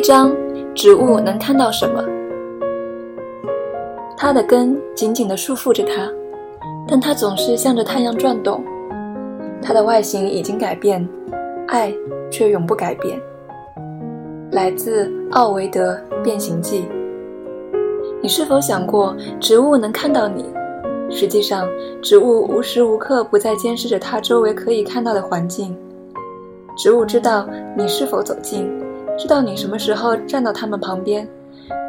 [0.00, 0.34] 一章：
[0.74, 2.02] 植物能看到什么？
[4.16, 6.10] 它的根紧紧地束缚着它，
[6.88, 8.64] 但它总是向着太阳转动。
[9.60, 11.06] 它的外形已经改变，
[11.68, 11.92] 爱
[12.30, 13.20] 却永不改变。
[14.52, 16.84] 来自奥维德《变形记》。
[18.22, 20.46] 你是否想过，植物能看到你？
[21.10, 21.68] 实际上，
[22.00, 25.76] 植物无时无刻不在监视着它周围可以看到的环境。
[26.74, 28.66] 植物知道你是否走近，
[29.20, 31.28] 知道你什么时候站到它们旁边。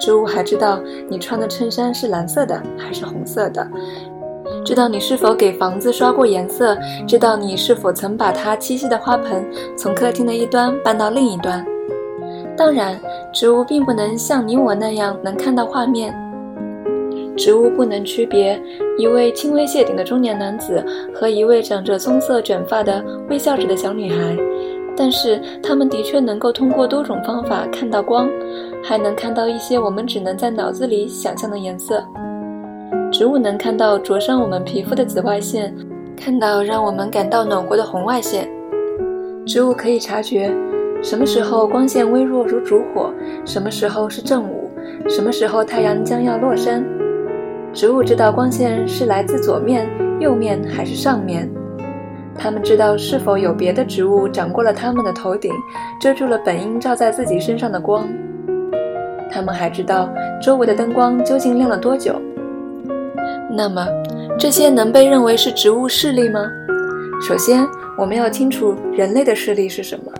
[0.00, 3.68] 植物还知道你穿的衬衫是蓝色的还是红色的，
[4.64, 6.74] 知道你是否给房子刷过颜色，
[7.06, 9.44] 知道你是否曾把它栖息的花盆
[9.76, 11.64] 从客厅的一端搬到另一端。
[12.56, 12.98] 当然，
[13.30, 16.14] 植物并不能像你我那样能看到画面。
[17.36, 18.60] 植物不能区别
[18.98, 24.36] 一位轻微谢顶的中年男子和一位长着棕色卷发的微笑着的小女孩。
[24.98, 28.28] 但是，它们的确能够通过多种方法看到光，
[28.82, 32.02] 还能看到一些我们只能在脑子里想象的颜色。
[33.12, 35.72] 植物能看到灼伤我们皮肤的紫外线，
[36.16, 38.50] 看到让我们感到暖和的红外线。
[39.46, 40.52] 植物可以察觉
[41.00, 44.68] 什么时候光线微弱如烛火，什么时候是正午，
[45.08, 46.84] 什么时候太阳将要落山。
[47.72, 49.88] 植物知道光线是来自左面、
[50.18, 51.48] 右面还是上面。
[52.38, 55.52] 他们知道是否有别的植物长过了他们的头顶，
[56.00, 58.08] 遮住了本应照在自己身上的光。
[59.30, 60.08] 他们还知道
[60.40, 62.14] 周围的灯光究竟亮了多久。
[63.50, 63.86] 那么，
[64.38, 66.46] 这些能被认为是植物视力吗？
[67.20, 67.66] 首先，
[67.98, 70.12] 我们要清楚人类的视力是什么。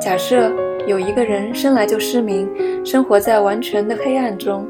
[0.00, 0.52] 假设
[0.86, 2.46] 有一个人生来就失明，
[2.84, 4.68] 生活在完全的黑暗中。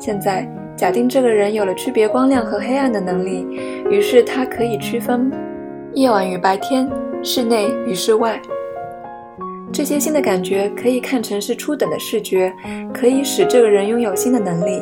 [0.00, 3.46] 现在，假定这个人有了区别光亮和黑暗的能力，
[3.88, 5.30] 于是他可以区分。
[5.94, 6.88] 夜晚与白天，
[7.20, 8.40] 室内与室外，
[9.72, 12.52] 这些新的感觉可以看成是初等的视觉，
[12.94, 14.80] 可以使这个人拥有新的能力。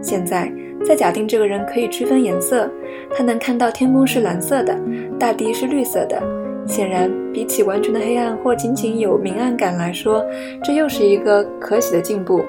[0.00, 0.50] 现在，
[0.86, 2.70] 再假定这个人可以区分颜色，
[3.12, 4.78] 他能看到天空是蓝色的，
[5.18, 6.22] 大地是绿色的。
[6.68, 10.24] 显然，比起完全的黑暗或仅仅有明暗感来说，
[10.62, 12.44] 这又是一个可喜的进步。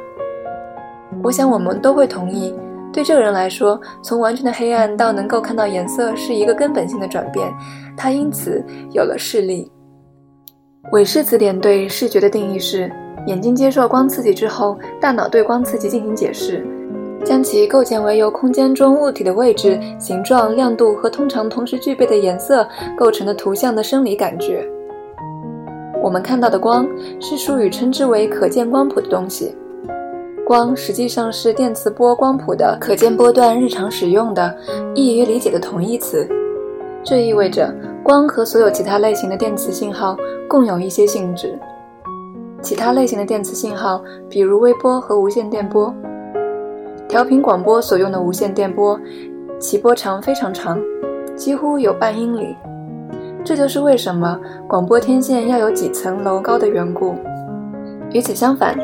[1.24, 2.54] 我想，我们都会同意。
[3.00, 7.50] 对这个人来说，从完全的黑暗到能够看到颜色是一个根本性的转变，
[7.96, 8.62] 他因此
[8.92, 9.72] 有了视力。
[10.92, 12.92] 韦氏词典对视觉的定义是：
[13.26, 16.62] 眼睛接受光刺激之后，大脑对光刺激进行解释，
[17.24, 22.68] 将其构建为由空间中物体的位置、形状、亮度和通常同时具备的颜色
[22.98, 24.68] 构成的图像的生理感觉。
[26.04, 26.86] 我们看到的光
[27.22, 29.56] 是属于称之为可见光谱的东西。
[30.50, 34.58] 光实际上是电磁波光谱的可见波段，日常使用的、
[34.96, 36.28] 易于理解的同义词。
[37.04, 37.72] 这意味着
[38.02, 40.18] 光和所有其他类型的电磁信号
[40.48, 41.56] 共有一些性质。
[42.64, 45.94] 其他类型的电磁信号，比如微波和无线电波、
[47.08, 49.00] 调频广播所用的无线电波，
[49.60, 50.82] 其波长非常长，
[51.36, 52.56] 几乎有半英里。
[53.46, 57.14] 这就是为什么广播天线要有几层楼高的缘故。
[58.12, 58.76] 与此相反。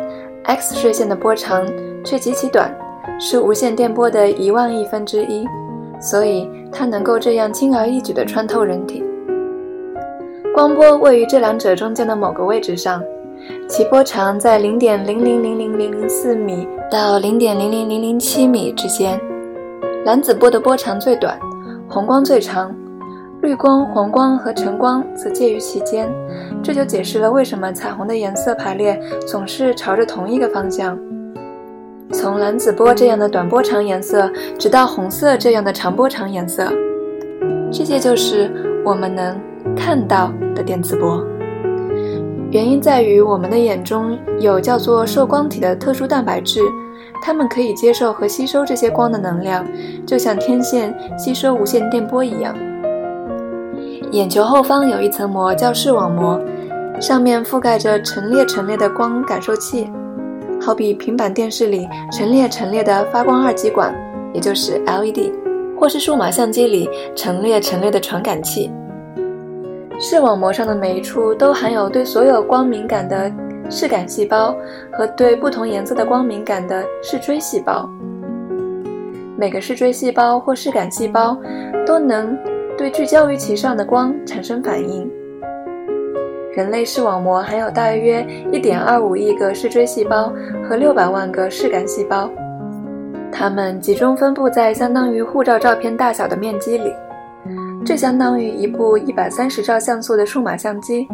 [0.48, 1.66] X 射线的波长
[2.04, 2.72] 却极其短，
[3.20, 5.46] 是无线电波的一万亿分之一，
[6.00, 9.04] 所以它能够这样轻而易举地穿透人体。
[10.54, 13.04] 光波位于这两者中间的某个位置上，
[13.68, 19.20] 其波长在零点零零零零零零四米到零点零零零零七米之间。
[20.06, 21.40] 蓝紫波的波长最短，
[21.90, 22.74] 红光最长。
[23.46, 26.12] 绿光、黄光和橙光则介于其间，
[26.64, 30.98] 这就解释了为什么彩虹的颜色排列总是朝着同一个方向。
[32.12, 36.74] 从蓝紫波这样的短波长颜色，直到红色这样的长波长颜色，
[37.72, 38.52] 这些就是
[38.84, 39.40] 我们能
[39.78, 41.24] 看到的电磁波。
[42.50, 46.62] 原因在于我们的眼中有叫做受光体的特殊蛋白质，
[47.22, 49.64] 它们可以接受和吸收这些光的能量，
[50.04, 52.56] 就像天线吸收无线电波一样。
[54.12, 56.40] 眼球后方有一层膜，叫视网膜，
[57.02, 59.90] 上面覆盖着陈列陈列的光感受器，
[60.62, 63.94] 好比平板电视里陈列陈列的发光二极管，
[64.34, 65.32] 也就是 LED，
[65.78, 68.72] 或是数码相机里陈列陈列的传感器。
[70.00, 73.32] 视网膜上的每一处都含有对所有光敏感的
[73.70, 74.56] 视感细胞
[74.92, 77.90] 和对不同颜色的光敏感的视锥细胞。
[79.38, 81.38] 每个视锥细胞或视感细胞
[81.86, 82.38] 都能。
[82.78, 85.10] 对聚焦于其上的光产生反应。
[86.54, 90.32] 人类视网膜含有大约1.25亿个视锥细胞
[90.68, 92.30] 和600万个视杆细胞，
[93.32, 96.94] 它们集中分布在相当于护照照片大小的面积里，
[97.86, 101.08] 这相当于一部130兆像素的数码相机。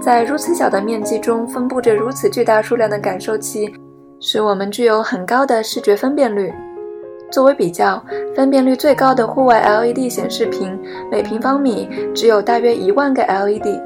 [0.00, 3.72] 在如此小的面积中分布着如此巨大数量的感受器，
[4.20, 6.52] 使我们具有很高的视觉分辨率。
[7.32, 8.00] 作为比较，
[8.36, 10.78] 分辨率最高的户外 LED 显示屏
[11.10, 13.80] 每平方米只有大约一万个 LED，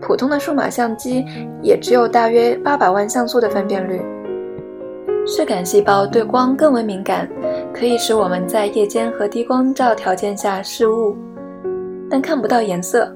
[0.00, 1.24] 普通的数码相机
[1.60, 4.00] 也只有大约八百万像素的分辨率。
[5.26, 7.28] 视感细胞对光更为敏感，
[7.74, 11.16] 可以使我们在夜间和低光照条件下视物，
[12.08, 13.12] 但看不到颜色。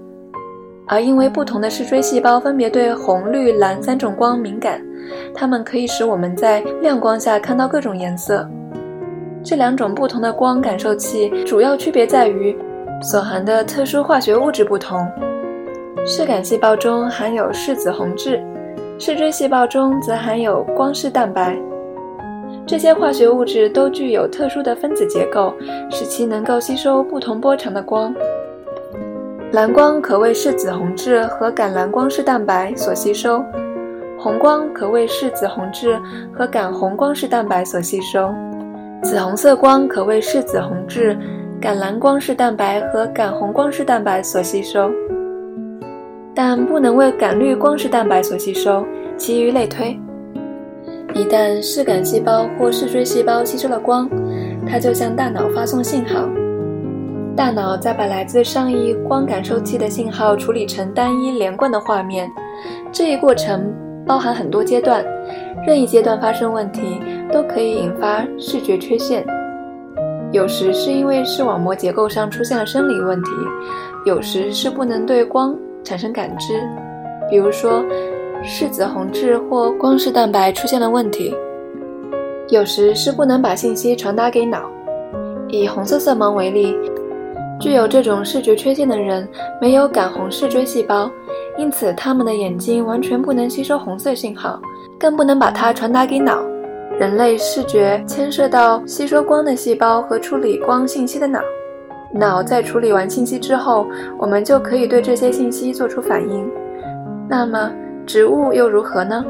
[0.88, 4.84] 而因为不同的视锥细胞分别对红、绿、蓝三种光敏感，
[5.32, 8.46] 它们可以使我们在亮光下看到各种颜色。
[9.44, 12.56] 这两种不同的光感受器主要区别在于
[13.02, 15.06] 所含的特殊化学物质不同。
[16.06, 18.42] 视感细胞中含有视紫红质，
[18.98, 21.56] 视锥细胞中则含有光视蛋白。
[22.66, 25.52] 这些化学物质都具有特殊的分子结构，
[25.90, 28.14] 使其能够吸收不同波长的光。
[29.52, 33.44] 蓝光可为视紫红质和感蓝光视蛋白所吸收，
[34.18, 36.00] 红光可为视紫红质
[36.32, 38.32] 和感红光视蛋白所吸收，
[39.02, 41.18] 紫红色光可为视紫红质、
[41.60, 44.88] 感蓝光视蛋白和感红光视蛋白所吸收，
[46.32, 48.84] 但不能为感绿光视蛋白所吸收。
[49.18, 49.98] 其余类推。
[51.14, 54.08] 一旦视感细胞或视锥细胞吸收了光，
[54.66, 56.28] 它就向大脑发送信号。
[57.36, 62.30] 大脑再把来自上亿光感受器的信号处理成单一连贯的画面，
[62.92, 63.72] 这一过程
[64.06, 65.04] 包含很多阶段，
[65.66, 67.01] 任意阶段发生问题
[67.32, 69.24] 都可以引发视觉缺陷。
[70.30, 73.30] 有时是因为视网膜结构上出现了生理问题，
[74.04, 76.60] 有时是不能对光产生感知，
[77.30, 77.84] 比如说
[78.44, 81.34] 视紫红质或光视蛋白出现了问题，
[82.48, 84.70] 有时是不能把信息传达给脑。
[85.48, 86.76] 以红色色盲为例。
[87.60, 89.28] 具有这种视觉缺陷的人
[89.60, 91.08] 没有感红视锥细胞，
[91.56, 94.60] 因此他们的眼睛完全不能吸收红色信号，
[94.98, 96.42] 更不能把它传达给脑。
[96.98, 101.40] 人类视觉牵涉到吸收光的细胞和处理光信息的脑。
[102.12, 103.86] 脑在处理完信息之后，
[104.18, 106.48] 我们就可以对这些信息做出反应。
[107.28, 107.72] 那么，
[108.06, 109.24] 植物又如何呢？